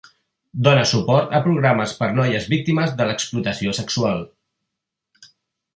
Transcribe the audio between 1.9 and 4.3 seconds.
per noies víctimes de l'explotació sexual.